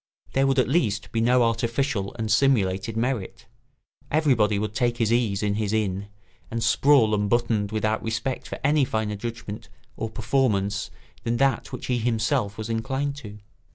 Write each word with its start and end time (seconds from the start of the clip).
There 0.33 0.47
would 0.47 0.57
at 0.57 0.67
least 0.67 1.11
be 1.11 1.21
no 1.21 1.43
artificial 1.43 2.15
and 2.17 2.31
simulated 2.31 2.97
merit; 2.97 3.45
everybody 4.09 4.57
would 4.57 4.73
take 4.73 4.97
his 4.97 5.13
ease 5.13 5.43
in 5.43 5.53
his 5.53 5.73
inn 5.73 6.07
and 6.49 6.63
sprawl 6.63 7.13
unbuttoned 7.13 7.71
without 7.71 8.01
respect 8.01 8.47
for 8.47 8.57
any 8.63 8.83
finer 8.83 9.15
judgment 9.15 9.69
or 9.95 10.09
performance 10.09 10.89
than 11.21 11.37
that 11.37 11.71
which 11.71 11.85
he 11.85 11.99
himself 11.99 12.57
was 12.57 12.67
inclined 12.67 13.15
to. 13.17 13.37